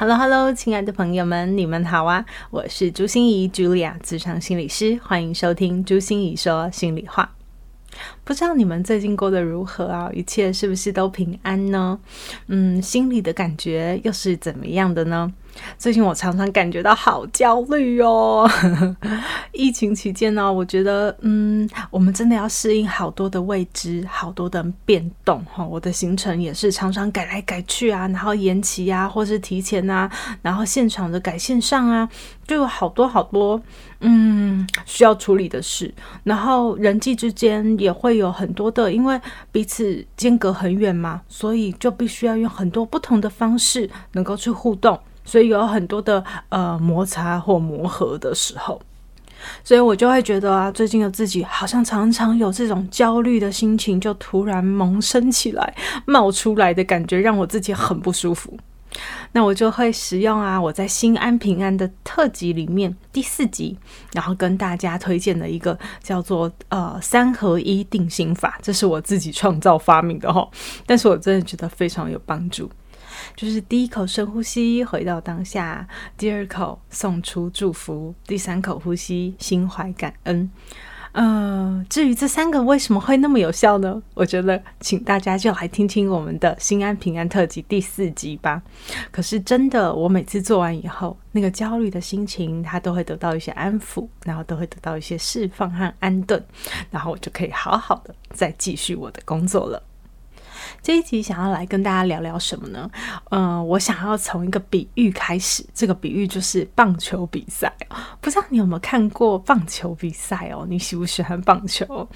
[0.00, 2.24] Hello，Hello，亲爱的朋友们，你们好啊！
[2.50, 7.34] 我是朱心怡 Julia，咨商心理师，欢迎收听朱心怡说心里话。
[8.24, 10.10] 不知道你们最近过得如何啊？
[10.14, 12.00] 一切是不是都平安呢？
[12.46, 15.30] 嗯，心里的感觉又是怎么样的呢？
[15.78, 18.48] 最近我常常感觉到好焦虑哦。
[19.52, 25.64] 疫情期间呢，我觉得，嗯，我们真的要适应好多的未知，好多的变动哈。
[25.64, 30.10] 我的行程也是常常改来改去啊，然后延期啊，或是提前啊，
[30.42, 32.08] 然后现场的改线上啊，
[32.46, 33.60] 就有好多好多，
[34.00, 35.92] 嗯，需要处理的事。
[36.24, 44.98] 然后人际之间也会有很多的，因为彼此间隔很远嘛，所以就必须要用很多不同的方式能够去互动。
[45.30, 48.82] 所以有很多的呃摩擦或磨合的时候，
[49.62, 55.72] 所以我就会觉得啊，最近的自己好像常常有这种焦虑的心情，就突然萌生起来、
[56.04, 58.58] 冒出来的感觉，让我自己很不舒服。
[59.30, 63.78] 那我就会使用啊，我在心安平安的特辑里面第四集，
[64.12, 70.48] 然后跟大家推荐的一个叫做呃三合一定心法，这是我自己创造发明的齁，
[70.86, 72.68] 但是我真的觉得非常有帮助。
[73.36, 75.86] 就是第一口深呼吸，回到当下；
[76.16, 80.50] 第二口送出祝福；第三口呼吸，心怀感恩。
[81.12, 84.00] 呃，至于这三个为什么会那么有效呢？
[84.14, 88.62] 我觉得，请大家就来听听我们的心安平安特辑第四集吧。
[89.10, 96.40] 可是真的，我每次做完以后，那个焦虑的心情，它都会得到一些安抚，然后都会得到一些释放和安顿，
[96.92, 99.82] 然后我就可以好好的再继续我的工作了。
[100.82, 102.90] 这一集想要来跟大家聊聊什么呢？
[103.30, 107.72] 嗯、我想要从一个比喻开始，这个比喻就是棒球比赛。
[108.20, 110.66] 不知道你有没有看过棒球比赛哦？
[110.68, 112.08] 你喜不喜欢棒球？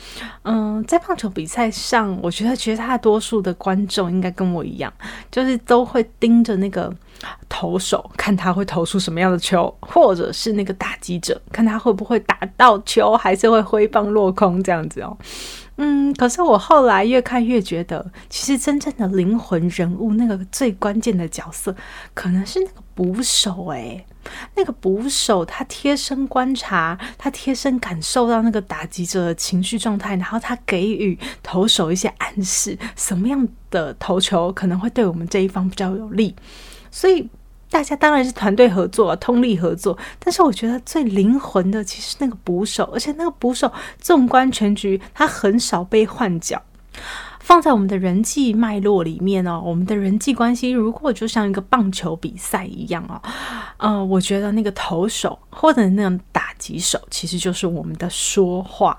[0.43, 4.93] 嗯、在棒球比赛上，我觉得绝大多数的观众应该跟我一样，
[5.31, 6.93] 就是都会盯着那个
[7.49, 15.17] 投手，看他会投出什么样的球，或者是那个打击者，看他会不会打到球，还是会挥棒落空这样子哦。
[15.77, 21.75] 嗯，可是我后来越看越觉得，其实真正的灵魂人物，那个最关键的角色，
[22.15, 24.07] 可能是那个捕手诶，
[24.55, 36.37] 那个捕手他贴身观察，他贴身感受到那个打击者的情绪状态，然后他给予投手一些暗示，什么样的投球可能会对我们这一方比较有利，
[36.91, 37.29] 所以。
[37.75, 39.99] 大家当然是团队合作，啊通力合作。
[40.21, 43.69] 但是我觉得最灵魂的其实那个捕手，而且那个捕手
[43.99, 46.63] 纵观全局，他很少被换角。
[47.41, 53.21] 放在我们的人际脉络里面哦，我们的人际关系如果就像一个棒球比赛一样哦，
[53.79, 58.97] 呃，我觉得那个投手或者那种打击手，其实就是我们的说话。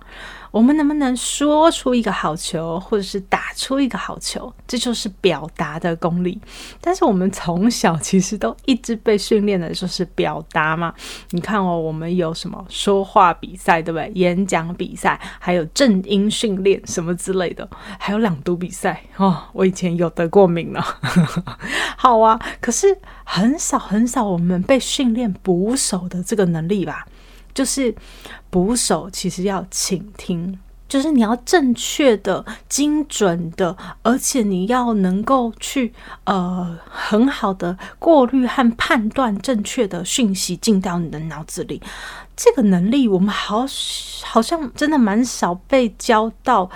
[0.55, 6.39] 我们能不能说出一个好球，或者是打出一个好球，这就是表达的功力。
[6.79, 10.94] 但是我们从小其实都一直被训练的就是表达嘛。
[11.31, 14.09] 你看哦，我们有什么说话比赛，对不对？
[14.15, 19.38] 演讲比赛，还有正音训练什么之类的，还有朗读比赛哦。
[19.51, 20.81] 我以前有得过名呢。
[21.97, 27.05] 好啊，可是很少很少我们被训练捕手的这个能力吧。
[27.55, 27.95] 就是
[28.51, 35.94] 捕手，其实要倾听，就是你要正确的、精准的，而且你要能够去
[36.25, 41.81] 呃很好的过滤和判断正确的讯息进到你的脑子里。
[42.35, 43.65] 这个能力，我们好
[44.23, 46.69] 好像真的蛮少被教到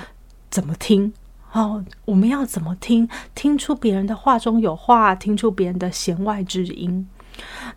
[0.49, 1.13] 怎么听
[1.51, 1.83] 哦。
[2.05, 3.09] 我们要怎么听？
[3.35, 7.05] 听出别人的话中有话，听出别人的弦外之音。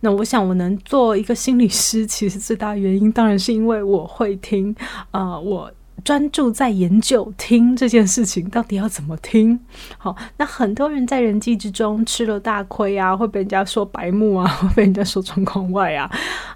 [0.01, 4.75] 那我想，我能做一个心理师，其实最大原因当然是因为我会听
[5.11, 5.71] 啊、我。
[6.05, 9.59] 专注在研究听这件事情，到底要怎么听？
[9.99, 16.11] 好，那很多人在人际之中吃了大亏啊，会被人家说白目啊， 会被人家说状况外啊，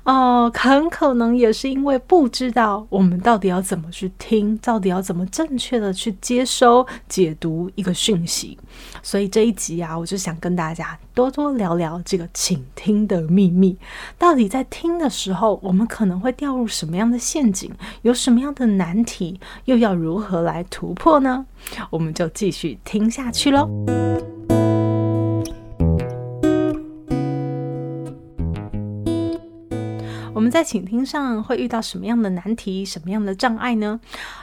[0.05, 8.59] 哦、很可能也是因为不知道我们到底要怎么去听，到底要怎么正确的去接收、解读一个讯息。
[9.03, 13.79] 所以这一集啊，我就想跟大家多多聊聊这个倾听的秘密。
[14.19, 17.71] 到底在听的时候，我们可能会掉入什么样的陷阱？
[18.03, 19.26] 有什么样的难题？
[19.65, 21.47] 又要如何来突破呢？
[21.91, 23.69] 我们就继续听下去喽。
[30.33, 33.99] 我们在倾听上会遇到什么样的难题、什么样的障碍呢？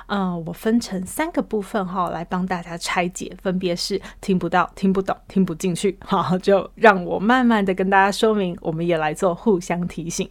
[0.07, 5.97] 呃，我分成三个部分哈，来帮大家拆解，分别是听不到、听不懂、听不进去。
[6.03, 10.27] 好，就让我慢慢的跟大家说明，我们也来做互相提醒。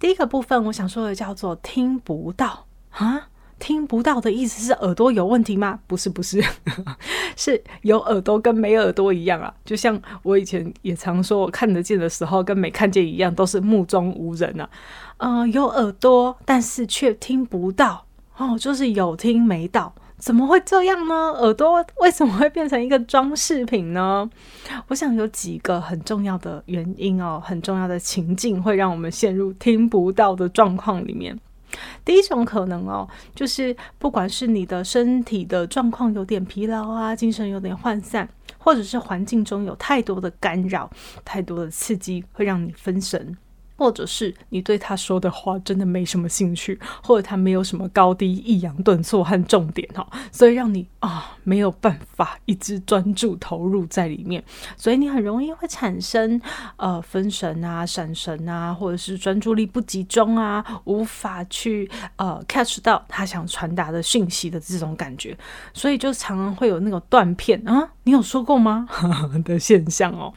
[0.00, 3.28] 第一个部分，我想说的叫做听不到啊。
[3.58, 5.78] 听不到的意思是耳朵有问题吗？
[5.86, 6.42] 不是，不是，
[7.36, 9.52] 是有耳朵跟没耳朵一样啊。
[9.64, 14.68] 就像我以前也常说，我看得见的时候跟没看见一样，都是目中无人啊。
[15.18, 18.04] 嗯、有耳朵，但是却听不到
[18.36, 21.14] 哦，就是有听没到，怎么会这样呢？
[21.14, 24.30] 耳朵为什么会变成一个装饰品呢？
[24.86, 31.36] 我想有几个很重要的原因哦，很重要的情境会让我们陷入听不到的状况里面。
[32.04, 38.28] 第一种可能哦，就是不管是你的身体的状况有点疲劳啊，精神有点涣散，
[38.58, 40.90] 或者是环境中有太多的干扰、
[41.24, 43.36] 太多的刺激，会让你分神。
[43.76, 54.44] 或者是你对他说的话真的没什么兴趣，或者他没有什么高低、抑扬顿挫和重点哈，所以让你啊没有办法一直专注投入在里面，
[54.76, 56.38] 所以你很容易会产生
[56.76, 65.34] 呃分神啊、闪神啊，或者是专注力不集中啊，无法去呃 catch 到他想传达的讯息的这种感觉，
[65.72, 68.86] 所以就常常会有那种断片啊，你有说过吗
[69.46, 70.30] 的现象哦。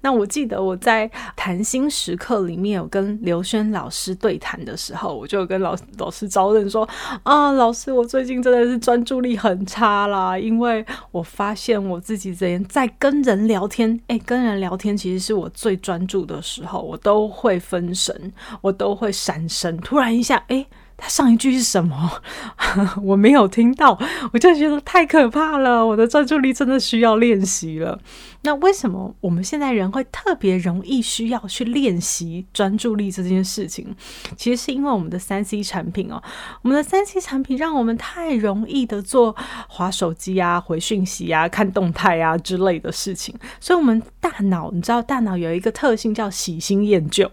[0.00, 1.06] 那我记得我在
[1.36, 2.88] 谈心时刻里面有。
[2.94, 6.88] 跟刘轩老师对谈的时候，我就跟老老师招认说
[7.24, 20.64] 啊，老师，我最近真的是专注力很差啦，因因为我发现我自己这样在跟人聊天，哎，跟人聊天其实是我最专注的时候，我都会分神，我都会闪神，突然一下，哎。
[20.96, 22.10] 他上一句是什么？
[23.02, 23.98] 我没有听到，
[24.32, 25.84] 我就觉得太可怕了。
[25.84, 27.98] 我的专注力真的需要练习了。
[28.42, 33.86] 那为什么我们现在人会特别容易需要去练习专注力这件事情？
[34.36, 36.22] 其实是因为我们的三 C 产品哦，
[36.62, 39.34] 我们的三 C 产品让我们太容易的做
[39.68, 47.30] 滑手机啊、回讯息啊、看动态啊之类的事情，所以我们大脑，你知道，大脑有一个特性叫喜新厌旧，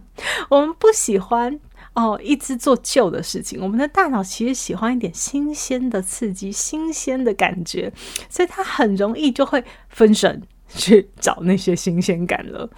[0.48, 1.60] 我们不喜欢。
[1.94, 7.92] 哦，一直做旧的事情，我们的大脑其实喜欢一点新鲜的刺激、新鲜的感觉，
[8.28, 12.68] 所以它很容易就会分神去找那些新鲜感了。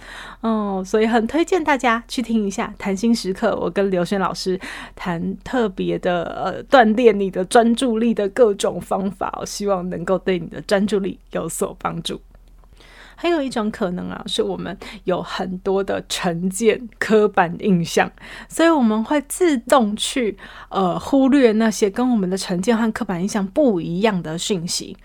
[0.41, 4.59] 哦，所以很推荐大家去听一下《谈心时刻》，我跟刘轩老师
[4.95, 12.21] 谈特别的呃锻炼你的专注力的各种方法，我希望能够对你的专注力有所帮助。
[13.19, 18.09] 还有一种可能啊，是我们有很多的成见、刻板印象，
[18.47, 20.37] 所以我们会自动去
[20.69, 24.95] 呃忽略那些跟我们的成见和刻板印象不一样的讯息。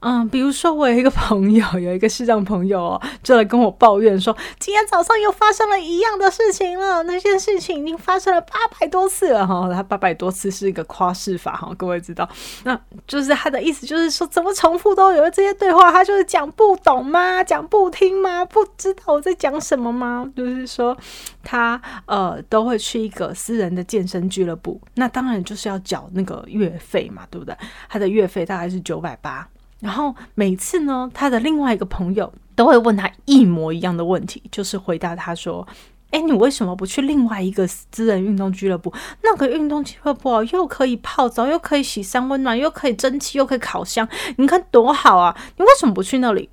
[0.00, 7.02] 嗯，比如说我有一个朋友，有一个视障朋友哦，就来跟我抱怨说，今天早上又发生了一样的事情了。
[7.02, 12.28] 那件事情已经发生了八百多次了哈，他八百多次是一个夸饰法哈，各位知道，
[12.64, 17.42] 那就是他的意思就是说，怎么重复都有这些对话，他就是讲不懂吗？
[17.42, 18.44] 讲不听吗？
[18.44, 20.30] 不知道我在讲什么吗？
[20.36, 20.96] 就是说
[21.42, 27.56] 他呃都会去一个私人的健身俱乐部，那当然就是要缴那个月费嘛，对不对？
[27.88, 29.48] 他的月费大概是九百八。
[29.80, 35.66] 然后每次呢，他的另外一个朋友都会问他一模一样的问题，就是回答他说
[36.10, 38.92] ：“哎，你为什么不去另外一个私人运动俱乐部？
[39.22, 45.36] 那个运动俱乐部，又可以泡澡，又可以洗三温暖，又可以蒸汽，又可以烤箱，你看多好啊！
[45.56, 46.48] 你为什么不去那里？”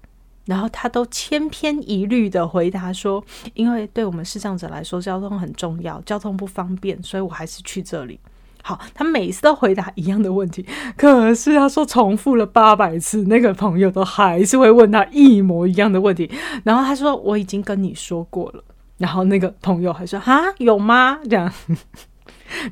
[0.46, 3.24] 然后他都千篇一律的回答说
[3.56, 8.20] ：“因为对我们视障者来说，交通很重要，交通不方便，所以我还是去这里。”
[8.68, 10.66] 好，他每次都回答一样的问题，
[10.98, 16.28] 可是他说重复了八百次，那个朋友都还是会问他一模一样的问题。
[16.64, 18.64] 然后他说：“我已经跟你说过了。”
[18.98, 21.54] 然后那个朋友还说：“哈，有吗？”这样，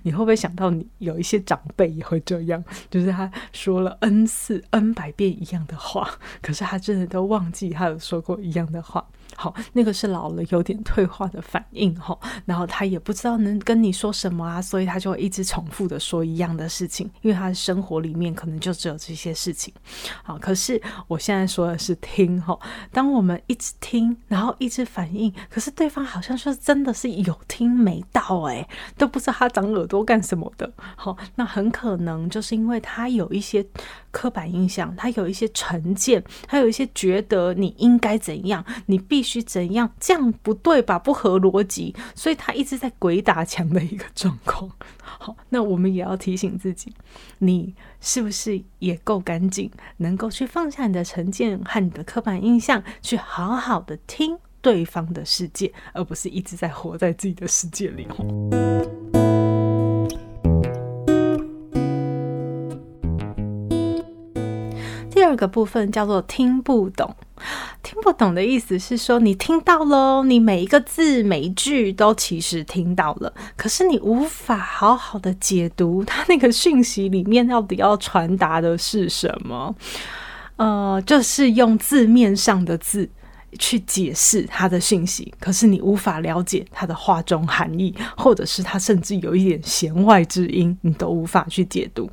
[0.01, 2.63] 你会不会想到你有一些长辈也会这样？
[2.89, 6.09] 就是他说了 n 次、n 百遍一样的话，
[6.41, 9.05] 可是他真的都忘记他有说过一样的话。
[9.35, 19.73] 好，那个是老了有点退化的反应哈，然后他也不知道能跟你说什么啊，所以他就会一直重复的说一样的事情，因为他的生活里面可能就只有这些事情。
[20.23, 22.57] 好，可是我现在说的是听哈，
[22.91, 30.71] 当我们一直听，然后一直反应，可是对方好像说真的是有听没到诶，都不知道他长耳朵干什么的。
[30.95, 33.65] 好，那很可能就是因为他有一些
[34.13, 39.21] 刻板印象，他有一些成见，他有一些觉得你应该怎样，你必。
[39.23, 39.89] 须怎样？
[40.01, 40.99] 这样不对吧？
[40.99, 44.69] 不合逻辑，所以他一直在鬼打墙的一个状况。
[45.01, 46.93] 好，那我们也要提醒自己，
[47.39, 58.05] 你是不是也够干净，能够去放下你的成见和你的刻板印象，去好好的听，对方的世界，而不是一直在活在自己的世界里。
[65.33, 67.15] 二个部分叫做听不懂。
[67.81, 79.75] 听不懂的意思是说，你听到了，你每一个字每一句都其实听到了，可是你无法好好的解读它那个讯息里面到底要传达的是什么。
[80.57, 83.09] 呃，就是用字面上的字
[83.57, 92.09] 去解释它的讯息，可是你无法了解它的话中含义，或者是它甚至有一点弦外之音，你都无法去解读。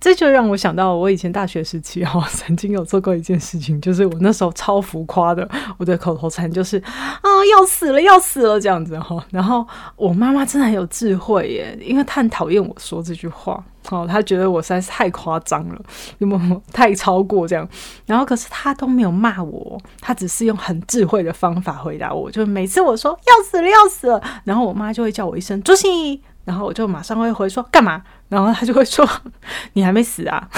[0.00, 9.22] 这就让我想到，我以前大学时期哈，曾经有做过一件事情，就是我那时候超浮夸的，我的口头禅就是啊，要死了，要死了这样子哈。
[9.30, 9.66] 然后
[9.96, 15.78] 我妈妈真的很有智慧耶，因为她很讨厌我说这句话，哦，她觉得我实在是太夸张了，
[16.16, 17.68] 有没有太超过这样？
[18.06, 26.22] 然后可是她都没有骂我，她只是用很智慧的方法回答我，就每次我说要死了，要死了，然后我妈就会叫我一声朱心怡。
[26.42, 28.02] 然后我就马上会回说干嘛？
[28.30, 29.06] 然后他就会说
[29.74, 30.48] 你还没死啊？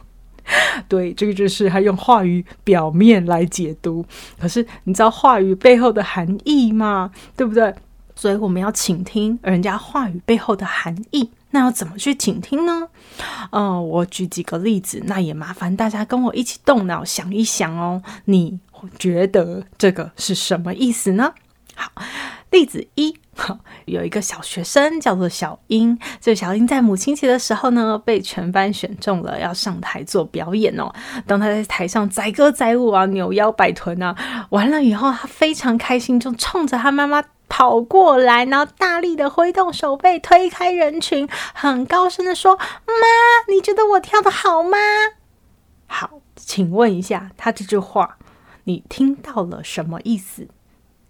[0.88, 4.04] 对，这个就是他用话语表面来解读，
[4.40, 7.10] 可是你知道话语背后的含义吗？
[7.36, 7.74] 对不对？
[8.14, 11.30] 所以我们要倾听人家话语背后的含义。
[11.54, 12.88] 那要怎么去倾听呢？
[13.50, 18.02] 嗯、我举几个例子，那也麻烦大家跟我一起动脑想一想哦。
[18.24, 18.58] 你
[18.98, 21.34] 觉得这个是什么意思呢？
[21.74, 21.90] 好，
[22.52, 23.18] 例子一。
[23.86, 30.92] 有一个小学生叫做小英，这小英在母亲节的时候呢，被全班选中了，要上台做表演哦。
[31.26, 34.14] 当他在台上载歌载舞啊，扭腰摆臀啊，
[34.50, 42.56] 完了以后，他非常开心，就冲着他妈妈跑过来，然后大力的挥动手背，推开人群，很高声的说
[42.86, 44.76] ：“妈，你觉得我跳的好吗？”
[45.88, 48.18] 好，请问一下，他这句话
[48.64, 50.48] 你听到了什么意思？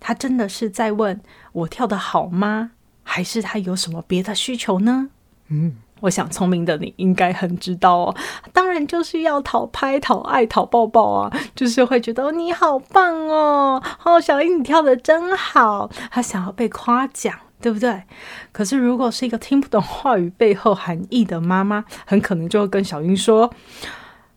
[0.05, 1.21] 他真的是在问
[1.53, 2.73] 我跳得好吗？
[3.05, 5.09] 还是他有什么别的需求呢？
[5.49, 8.17] 嗯，我想聪明的你应该很知道哦。
[8.53, 15.89] 当然就是要讨拍、讨爱、讨抱抱啊，就是会觉得你好棒哦，哦，小英你跳的真好。
[16.11, 18.03] 他想要被夸奖，对不对？
[18.51, 23.53] 可是如果是一个听不懂话语背后含义的妈妈，很可能就会跟小英说：“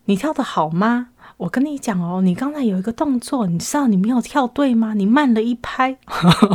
[0.05, 4.93] 你跳得好吗？”我跟你讲哦，你刚才有一个动作，你知道你没有跳对吗？
[4.93, 5.97] 你慢了一拍，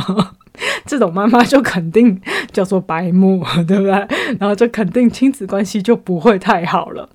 [0.85, 2.19] 这种妈妈就肯定
[2.51, 3.91] 叫做白目， 对不对？
[4.39, 7.09] 然后就肯定亲子关系就不会太好了。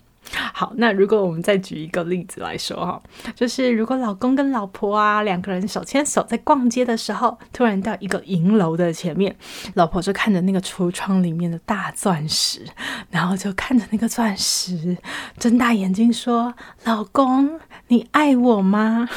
[0.53, 3.01] 好，那如果我们再举一个例子来说哈，
[3.35, 9.35] 就是如果老公跟老婆啊两个人手牵手在逛街的时候，突然到一个银楼的前面，
[9.75, 12.67] 老婆就看着那个橱窗里面的大钻石，
[13.11, 14.97] 然后就看着那个钻石，
[15.39, 16.55] 睁大眼睛说
[16.85, 19.09] ：“老公，你爱我吗？”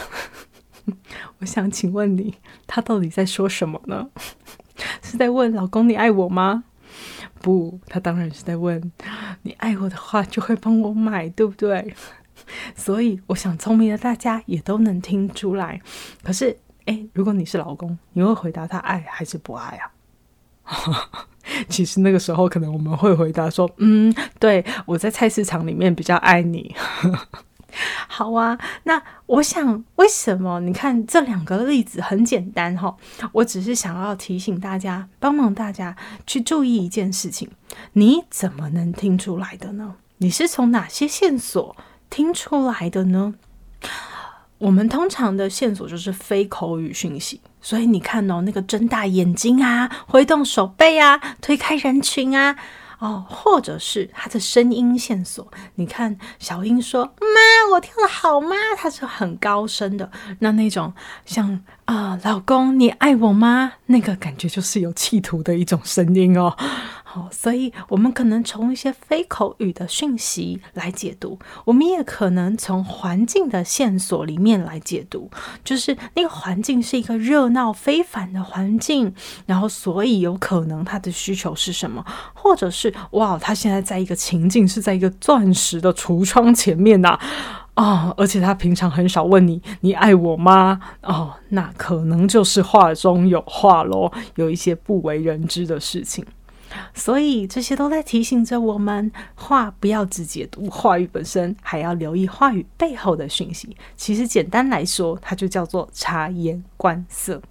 [1.39, 2.35] 我想请问你，
[2.67, 4.07] 他到底在说什么呢？
[5.01, 6.63] 是在问老公你爱我吗？
[7.41, 8.91] 不，他当然是在问
[9.43, 11.93] 你爱我的话，就会帮我买，对不对？
[12.75, 15.81] 所以我想聪明的大家也都能听出来。
[16.23, 19.91] 可是，诶，如果你是老公，你会回答他爱还是不爱啊？
[21.67, 26.73] 其实那个时候，可能我们会回答说：“嗯，对，我在菜市场里面比较爱你。”
[28.07, 30.59] 好啊，那我想，为什么？
[30.61, 32.95] 你看这两个例子很简单哈，
[33.31, 35.95] 我只是想要提醒大家，帮忙大家
[36.25, 37.49] 去注意一件事情：
[37.93, 39.95] 你怎么能听出来的呢？
[40.17, 41.75] 你是从哪些线索
[42.09, 43.35] 听出来的呢？
[44.57, 52.57] 我们通常的线索就是非口语讯息，所以你看哦，那个睁大眼睛啊，挥动手背啊，推开人群啊。
[52.99, 55.51] 哦，或者是他的声音线索。
[55.75, 60.93] 你看，小英说：“妈，我跳得好吗？”他是很高声的，那那种
[61.25, 63.73] 像啊、老公，你爱我吗？
[63.87, 66.55] 那个感觉就是有企图的一种声音哦。
[67.11, 75.27] 好，所以我们可能从一些非口语的讯息来解读，我们也可能从环境的线索里面来解读，
[75.63, 79.11] 就是那个环境是一个热闹非凡的环境，
[79.47, 87.17] 然后所以有可能他的需求是什么，或者是哇，他现在在一个情境是在一个钻石的橱窗前面呐、
[87.73, 90.79] 啊，哦，而且他平常很少问你你爱我吗？
[91.01, 96.23] 哦，那可能就是话中有话喽，有一些不为人知的事情。
[96.93, 103.75] 所以这些都在提醒着我们，话不要只解读话语本身，还要留意话语背后的讯息。
[103.95, 107.41] 其实简单来说，它就叫做察言观色。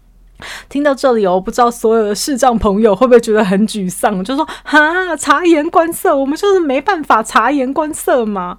[0.68, 8.56] 听到这里，我不知道所有的视障朋友会不会觉得很沮丧，就说：“哈，察言观色，我们就是没办法察言观色嘛。”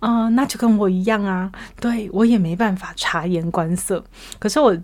[0.00, 4.04] 啊，那就跟我一样啊，对，我也没办法察言观色。
[4.38, 4.76] 可是我。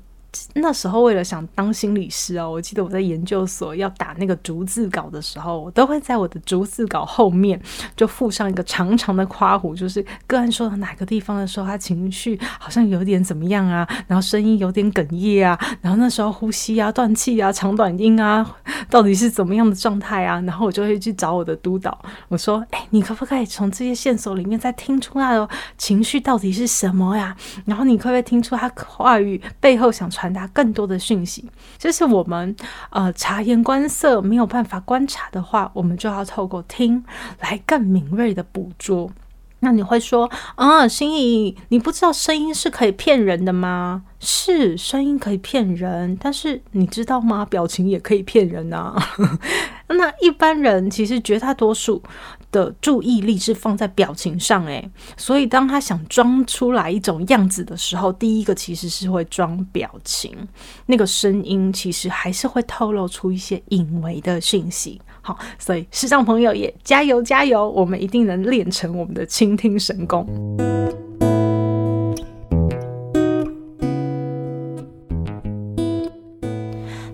[0.55, 7.61] 那时候为了想当心理师哦，我记得我在研究所要打那个逐字稿的时候，我都会在我的逐字稿后面
[7.97, 18.55] 就附上一个长长的夸弧，就是个案说到哪个地方的时候，他情绪好像有点怎么样啊，然后声音有点哽咽啊，然后那时候呼吸啊、断气啊、长短音啊，
[18.89, 20.41] 到底是怎么样的状态啊？
[20.43, 21.99] 然后我就会去找我的督导，
[22.29, 27.37] 我说：“哎，你可不可以从这些线索里面再听出他的情绪到底是什么呀？
[27.65, 31.51] 然后你可不可以听出他话语背后想传传达更多的讯息？
[31.77, 32.57] 这是我们
[32.89, 37.05] 呃察言观色没有办法观察的话，我们就要透过听
[37.41, 39.11] 来更敏锐的捕捉。
[39.65, 44.03] 那你会说啊，心怡，你不知道声音是可以骗人的吗？
[44.21, 47.45] 是，声音可以骗人，但是你知道吗？
[47.47, 48.95] 表情也可以骗人啊。
[49.89, 52.03] 那一般人其实绝大多数
[52.51, 60.37] 的注意力是放在表情上，诶，所以当他想装出来一种样子的时候，第一个其实是会装表情，
[60.87, 65.01] 那个声音其实还是会透露出一些隐微的讯息。
[65.27, 70.27] 好，所以视障朋友也加油加油，我们一定能练成我们的倾听神功。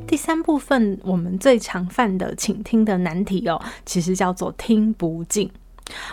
[0.09, 5.49] 第三部分，我们最常犯的倾听的难题哦，其实叫做听不进。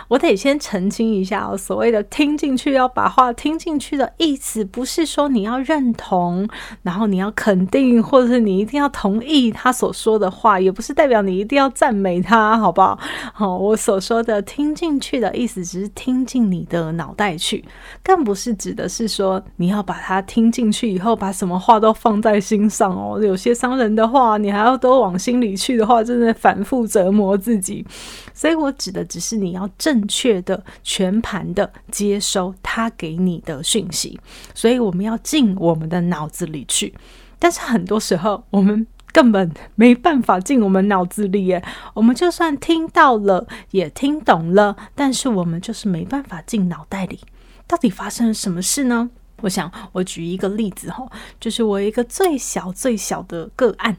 [0.08, 6.48] 我得先澄清一下哦，所谓的听进去，要把话听进去的意思，不是说你要认同，
[6.82, 12.98] 然后你要肯定，或者是你一定要同意他所说的话，也不是代表你一定要赞美他，好不好？
[13.32, 17.64] 好，我所说的听进去的意思，只是听进你的脑袋去，
[18.02, 23.22] 更不是指的是说你要把它听进去以后，把什么话都放在心上哦。
[23.22, 27.86] 有些伤人的话，你还要都往心里去的话，真的反复折磨自己。
[28.34, 29.67] 所以我指的只是你要。
[29.76, 34.18] 正确的、全盘的接收他给你的讯息，
[34.54, 36.94] 所以我们要进我们的脑子里去。
[37.38, 41.62] 但是很多时候，我们根本没办法进我们脑子里耶。
[41.94, 47.20] 我们就算听到了，也听懂了，但是我们就是没办法进脑袋里。
[47.66, 49.10] 到底发生了什么事呢？
[49.40, 51.06] 我想，我举一个例子哈，
[51.38, 53.96] 就是我一个最小最小的个案，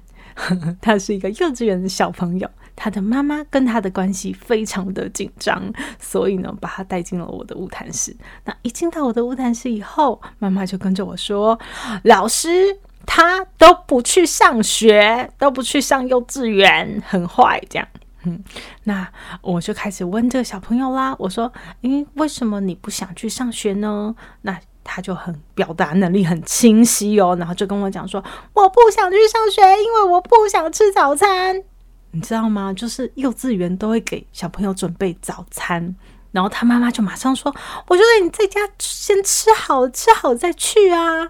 [0.82, 2.50] 他是一个幼稚园的小朋友。
[2.82, 5.62] 他的妈妈跟他的关系非常的紧张，
[6.00, 8.16] 所以呢，把他带进了我的晤谈室。
[8.46, 11.60] 那一进到我的晤谈室以后，妈妈就跟着我说
[12.06, 17.86] ：“老师，他都不去上学，都不去上幼稚园，很坏。”这样，
[18.24, 18.42] 嗯，
[18.86, 19.06] 那
[19.42, 21.14] 我就开始问这个小朋友啦。
[21.20, 21.52] 我说
[21.84, 31.64] ：“嗯，为什么你不想去上学呢？”那他就很表达能力很清晰哦，然后就跟我讲说：“我不想去上学，因为我不想吃早餐。”
[32.12, 32.74] 你知道吗？
[32.74, 35.96] 就是幼稚园都会给小朋友准备早餐，
[36.32, 37.54] 然后他妈妈就马上说
[37.88, 41.30] ：“我觉得你在家先吃好，吃好再去啊。”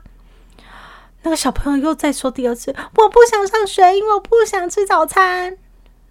[1.23, 5.57] 那个小朋友又再说第二次：“我不想上学，因为我不想吃早餐。”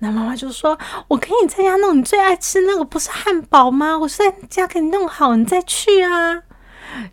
[0.01, 3.99] 那妈妈就说：“我可以在家弄你最爱吃那个，不是汉堡吗？
[3.99, 6.43] 我在家给你弄好，你再去啊。”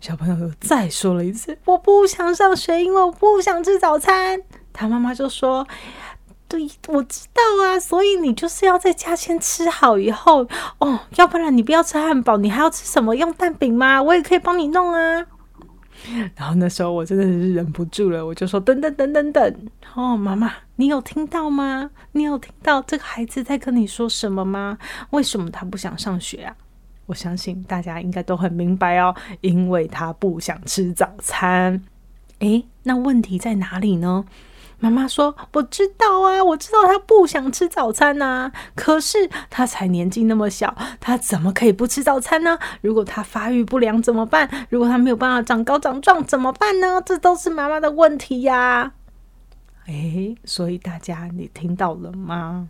[0.00, 4.40] 小朋友又再说了一次：“我不想上学，因为我不想吃早餐。”
[4.72, 5.66] 他妈妈就说。
[6.48, 10.46] 对，我知道啊，所以你就是要在家先吃好以后
[10.78, 13.16] 哦，要不然你不要吃汉堡，你还要吃什么？
[13.16, 14.00] 用蛋饼吗？
[14.00, 15.26] 我也可以帮你弄啊。
[16.36, 21.90] 然后那时候我真的是忍不住了，我就说等等等等等哦，妈妈，你有听到吗？
[22.12, 24.78] 你有听到这个孩子在跟你说什么吗？
[25.10, 26.54] 为什么他不想上学啊？
[27.06, 31.82] 我相信大家应该都很明白哦，因为他不想吃早餐。
[32.40, 34.24] 诶，那问题在哪里呢？
[34.78, 38.52] 妈妈说：“我知道啊，我知道他不想吃早餐呐。
[38.74, 42.58] 可是他才年纪那么小，他怎么可以不吃早餐呢？
[42.82, 44.66] 如果他发育不良怎么办？
[44.68, 47.00] 如果他没有办法长高长壮怎么办呢？
[47.00, 48.92] 这都是妈妈的问题呀。”
[49.88, 52.68] 诶，所以大家你听到了吗？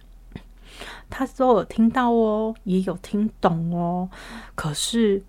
[1.10, 4.08] 他都有听到哦，也有听懂哦。
[4.54, 5.24] 可是。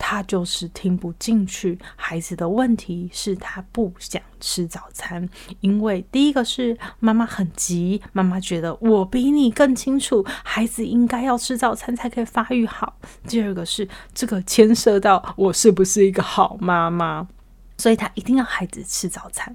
[0.00, 1.76] 他就是听不进去。
[1.96, 12.96] 孩子的问题是他不想吃早餐，因为第一个是妈妈很急，妈妈觉得我比你更清楚，孩子应该要吃早餐才可以发育好。
[13.26, 17.26] 第二个是这个牵涉到我是不是一个好妈妈，
[17.76, 19.52] 所以他一定要孩子吃早餐。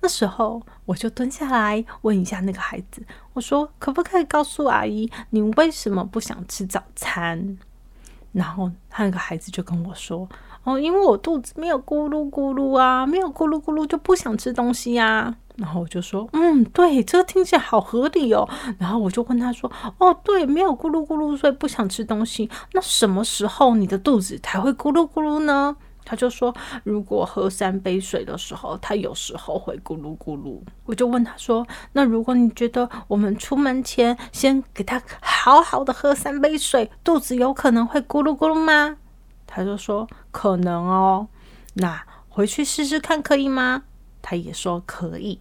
[0.00, 3.02] 那时候我就蹲下来问一下那个孩子，
[3.32, 7.58] 我说：“可不可以告诉阿姨，你为什么不想吃早餐？”
[8.32, 10.28] 然后他那个孩子就跟我说
[10.64, 18.46] ：“哦，因为我肚子没有咕噜咕噜啊，没有咕噜咕噜就不想吃东西呀、啊。”然后我就说：“嗯，对，这听起来好合理哦。”
[18.78, 22.50] 然后我就问他说：“哦，对，没有咕噜咕噜，所以不想吃东西。
[22.74, 25.74] 那什么时候你的肚子才会咕噜咕噜呢？”
[26.06, 30.62] 他就说，如果喝三杯水的时候，他有时候会咕噜咕噜。
[30.84, 38.96] 我就问他说，那如果你觉得我们出门前先给他好好的喝三杯水，肚子有可能会咕噜咕噜吗？
[39.46, 41.26] 他就说可能哦，
[41.74, 43.82] 那回去试试看可以吗？
[44.22, 45.40] 他也说可以。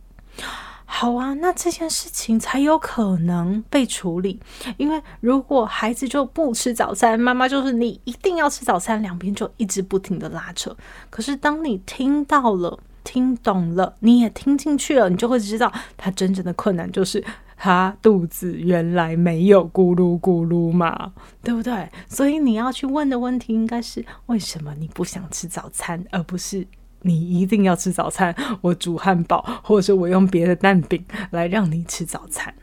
[0.86, 4.40] 好啊，那这件事情才有可能被处理。
[4.78, 10.76] 因为如果孩子就不吃早餐，妈妈就是你一定要吃早餐，两边就一直不停的拉扯。
[11.10, 17.24] 可是当你听到了、听懂了，你也听进去了，你就会知道他真正的困难就是
[17.58, 21.90] 他肚子原来没有咕噜咕噜嘛，对不对？
[22.08, 26.66] 所以你要去问的问题应该是：为什么你不想吃早餐，而不是？
[27.06, 32.54] 你一定要吃早餐，我煮汉堡，或者是我用别的蛋饼来让你吃早餐。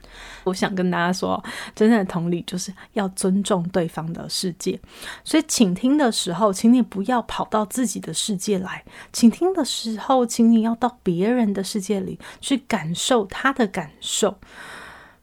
[0.44, 1.42] 我想跟大家说，
[1.74, 4.78] 真正的同理就是要尊重对方的世界。
[5.22, 14.36] 所以，倾听的时候，请你不要跑到自己的世界来；倾听的时候，请你要到别人的世界里去感受他的感受。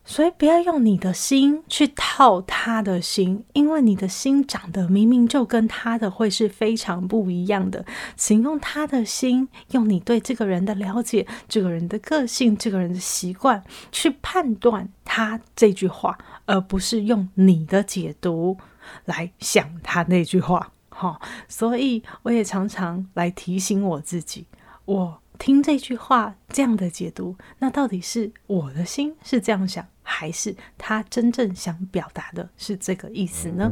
[0.10, 7.86] 所以不要用你的心去套他的心，因为你的心长得明明就跟他的会是非常不一样的。
[8.16, 16.18] 请用他的心，用你对这个人的了解、这个人的个性、这个人的习惯去判断他这句话，
[16.48, 18.58] 而不是用你的解读
[19.06, 20.72] 来想他那句话。
[20.90, 24.48] 哈，所以我也常常来提醒我自己，
[24.86, 29.88] 我听这句话这样的解读，那到底是我的心是这样想？
[30.04, 33.72] 还是他真正想表达的是这个意思呢？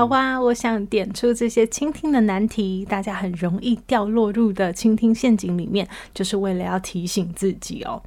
[0.00, 8.02] 好吧，我想点出这些倾听的难题，大家很容易掉落入的倾听陷阱里面，就是为了要提醒自己哦。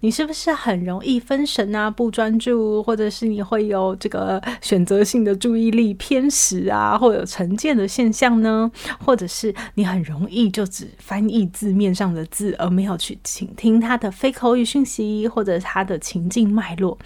[0.00, 8.70] 你是不是很容易分神啊，不专注，或者是你会有这个选择性的注意力偏食啊，或有成见的现象呢？
[9.02, 16.98] 或者是你很容易就只翻译字面上的字，而没有去倾听他的非口语讯息，或者他的情境脉络，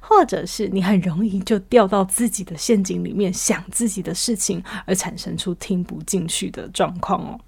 [0.00, 7.40] 或者是你很容易就掉到自己的陷阱里面想自自己的事情，而产生出听不进去的状况哦。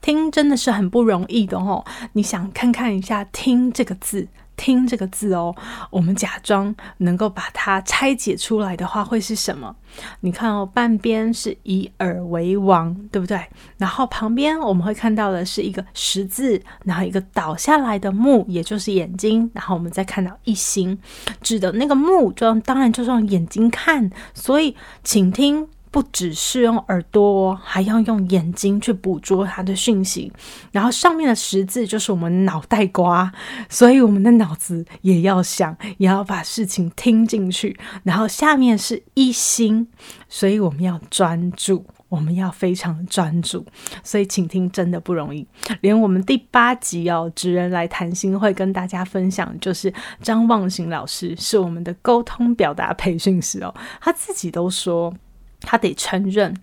[0.00, 1.84] 听真的是很不容易的哦。
[2.14, 4.26] 你想看看一下“听”这个字。
[4.56, 5.54] 听这个字哦，
[5.90, 9.74] 我们假装能够把它拆解出来的话，会是什么？
[10.20, 13.40] 你看哦，半边是以耳为王，对不对？
[13.78, 20.98] 然后旁边我们会看到的是一个十字，然后一个倒下来的目，也就是眼睛，然后我们再看到一心，
[21.40, 24.10] 指的那个目，就当然就是用眼睛看。
[24.34, 25.68] 所以，请听。
[25.90, 30.30] 不只是用耳朵，还要用眼睛去捕捉它的讯息。
[30.70, 33.32] 然后上面的十字就是我们脑袋瓜，
[33.68, 37.78] 所以我们的脑子也要想，也要把事情听进去。
[38.02, 39.88] 然后下面是一心，
[40.28, 43.64] 所以我们要专注，我们要非常专注。
[44.02, 45.46] 所以倾听真的不容易。
[45.80, 55.14] 连我们第八集哦，职人来谈心会跟大家分享，就是张望行老师是我们的沟通表达培训师哦，他自己都说。
[55.60, 56.54] 他得承认，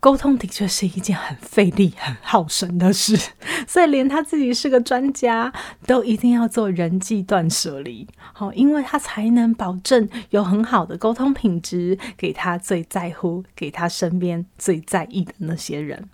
[0.00, 3.18] 沟通的确是一件很费力、很耗神的事，
[3.66, 5.52] 所以连他自己是个专家，
[5.86, 16.08] 都一定要做人际断舍离，好，因为他才能保证有很好的沟通品质，给他最在乎、给他身边最在意的那些人。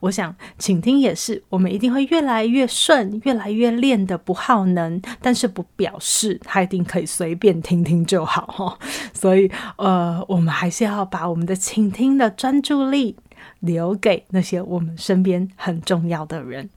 [0.00, 8.78] 我想，倾听也是，我们一定会越来越顺，越来越练的不耗能，但是不表示他一定可以随便听听就好哈。
[9.12, 13.16] 所以，呃，我们还是要把我们的倾听的专注力
[13.60, 16.70] 留给那些我们身边很重要的人。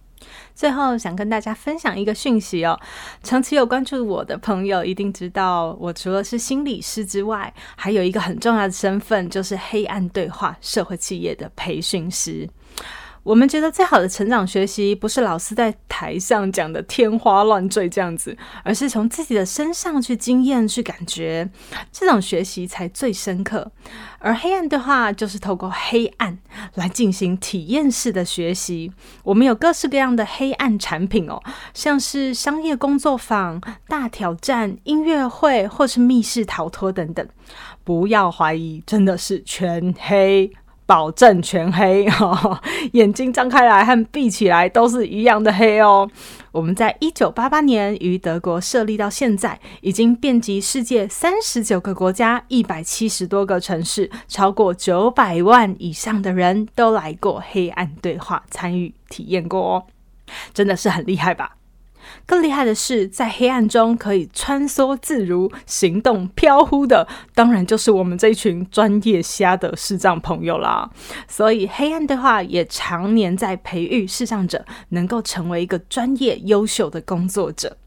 [0.56, 2.78] 最后，想跟大家分享一个讯息哦，
[3.22, 12.50] 长期有关注我的朋友一定知道，我除了是心理师之外，还有一个很重要的身份，就是黑暗对话社会企业的培训师。
[13.28, 21.50] 我们觉得最好的成长学习，不是老师在台上讲的天花乱坠这样子，而是从自己的身上去经验、去感觉，
[21.92, 23.70] 这种学习才最深刻。
[24.20, 26.38] 而黑暗对话就是透过黑暗
[26.76, 28.94] 来进行体验式的学习。
[29.26, 33.60] 我们有各式各样的黑暗产品哦，像是商业工作坊、
[33.90, 37.28] 大挑战、音乐会，或是密室逃脱等等。
[37.84, 40.50] 不要怀疑，真的是全黑。
[40.88, 42.60] 保证全黑 哦，
[42.94, 46.10] 眼睛张开来和闭起来都是一样的黑哦。
[46.52, 59.84] 我们在一九八八年于德国设立到现在，已经遍及世界三十九个国家、一百七十多个城市，超过九百万以上的人都来过黑暗对话，参与体验过哦，
[60.54, 61.58] 真的是很厉害吧？
[62.28, 70.90] 更厉害的是，在黑暗中可以穿梭自如、行动飘忽的，当然就是我们这一群专业瞎的视障朋友啦。
[71.30, 77.78] 所以，黑暗对话也常年在培育视障者，能够成为一个专业优秀的工作者。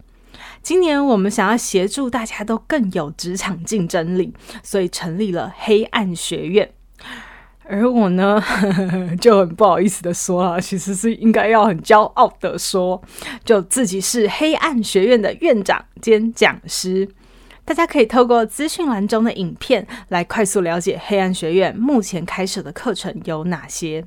[0.63, 6.71] 今年我们想要协助大家都更有职场竞争力，所以成立了黑暗学院。
[7.71, 8.43] 而我呢，
[9.21, 13.01] 就很不好意思的说啊，其实是应该要很骄傲的说，
[13.45, 17.09] 就自己是黑暗学院的院长兼讲师。
[17.65, 24.05] 大家可以透过资讯栏中的影片来快速了解黑暗学院目前开设的课程有哪些。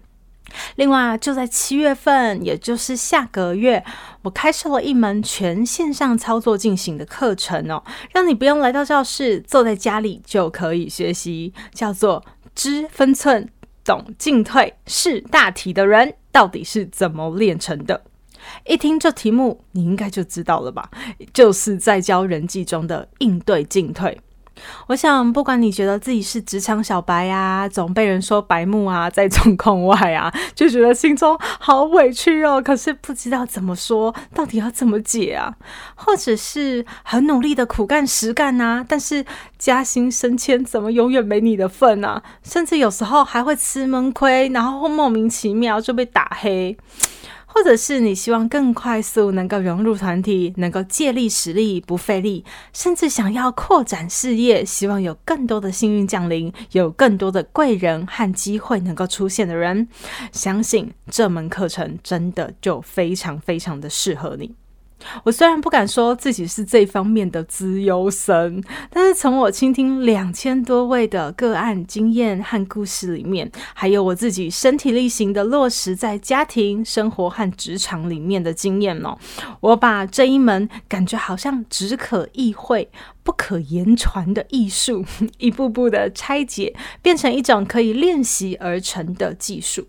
[0.76, 3.82] 另外，就在七月份，也就是下个月，
[4.24, 12.24] 我开设了一门全线上操作进行的课程哦，让你不用来到教室，坐在家里就可以学习，叫做
[12.54, 13.50] “知分寸、
[13.84, 18.04] 懂进退、是大体”的人到底是怎么练成的？
[18.66, 20.90] 一听这题目，你应该就知道了吧？
[21.34, 24.20] 就是在教人际中的应对进退。
[24.88, 32.62] 我想，不管你觉得自己是职场小白啊，总被人说白目啊，在中控外啊，就觉得心中好委屈哦。
[32.62, 35.56] 可是不知道怎么说，到底要怎么解啊？
[35.96, 39.26] 或者是很努力的苦干实干啊，但是
[39.58, 42.22] 加薪升迁怎么永远没你的份啊？
[42.44, 46.78] 甚至有时候还会吃闷亏，然后莫名其妙就被打黑。
[47.54, 59.88] 或者是你希望更快速能够融入团体，能够借力使力不费力，甚至想要扩展事业，希望有更多的幸运降临，有更多的贵人和机会能够出现的人，
[60.32, 64.56] 相信这门课程真的就非常非常的适合你。
[65.24, 79.18] 我虽然不敢说自己是这方面的资优生，但是从我倾听两千多位的个案经验和故事里面，还有我自己身体力行的落实在家庭生活和职场里面的经验哦，
[79.60, 82.90] 我把这一门感觉好像只可意会
[83.24, 85.06] 不可言传的艺术，
[85.38, 89.88] 一步步的拆解，变成一种可以练习而成的技术，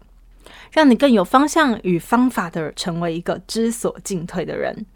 [0.71, 4.87] 让你更有方向与方法的成为一个知所进退的人。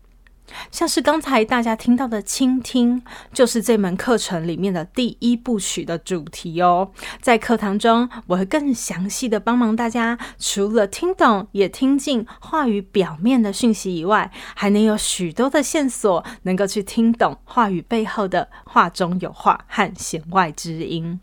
[0.71, 6.91] 像是刚才大家听到的倾听，就是这门课程里面的第一部曲的主题哦。
[7.21, 21.21] 在课堂中，我会更详细的帮忙大家，除了听懂，也听进话语表面的讯息以外，还能有许多的线索，能够去听懂话语背后的话中有话和弦外之音。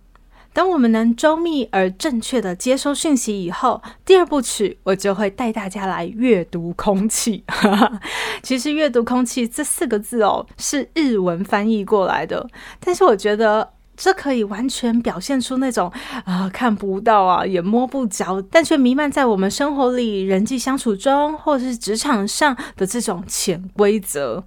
[0.56, 7.44] 当我们能周密而正确的接收讯息以后，第二部曲我就会带大家来阅读空气。
[8.42, 12.48] 其实“阅读空气”这四个字哦，是日文翻译过来的，
[12.80, 15.92] 但是我觉得这可以完全表现出那种
[16.24, 24.42] 啊、看不到啊也摸不着，但却弥漫在我们生活里、人际相处中或者是职场上的这种潜规则。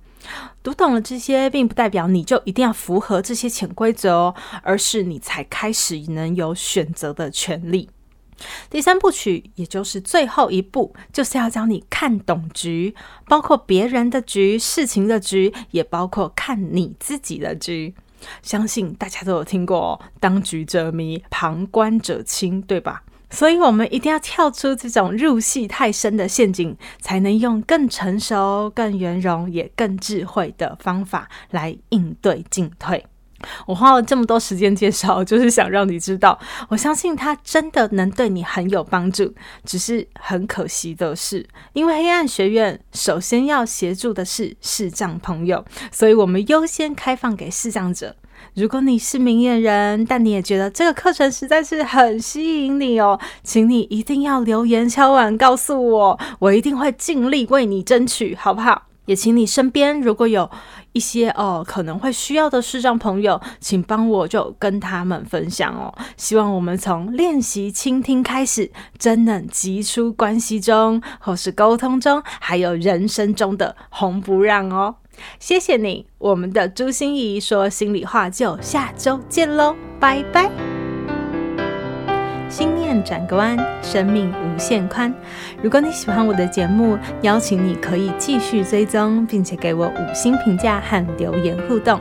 [0.69, 7.89] 读懂了这些，并不代表你就一定要符合这些潜规则哦，而是你才开始能有选择的权利。
[8.69, 12.95] 第三部曲，也就是最后一步，就是要教你看懂局，
[13.27, 17.95] 包括别人的局、事情的局，也包括看你自己的局。
[18.43, 23.03] 相信大家都有听过哦，“当局者迷，旁观者清”，对吧？
[23.31, 33.05] 所以，我们一定要跳出这种入戏太深的陷阱，才能用更成熟、更圆融、也更智慧的方法来应对进退。
[33.67, 36.37] 我花了这么多时间介绍，就是想让你知道，
[36.71, 39.33] 我相信它真的能对你很有帮助。
[39.64, 48.17] 只是很可惜的是，因为黑暗学院首先要协助的是视障朋友，所以我们优先开放给视障者。
[48.55, 58.83] 如果你是明眼人，但你也觉得这个课程实在是很吸引你哦，请你一定要留言敲碗告诉我，我一定会尽力为你争取，好不好？
[59.07, 60.51] 也请你身边如果有
[60.92, 65.94] 一些哦可能会需要的视障朋友，请帮我就跟他们分享哦。
[66.18, 74.96] 希望我们从练习倾听开始，真能急出关系中或是沟通中，还有人生中的红不让哦。
[75.39, 80.51] 谢谢你，我们的朱心怡说心里话，就下周见喽，拜拜。
[82.49, 85.15] 心念转个弯，生命无限宽。
[85.63, 92.01] 如果你喜欢我的节目，邀请你可以继续追踪，并且给我五星评价和留言互动。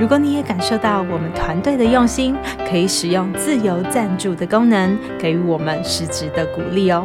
[0.00, 2.36] 如果你也感受到我们团队的用心，
[2.70, 7.04] 可以使用自由赞助的功能，给予我们实质的鼓励哦。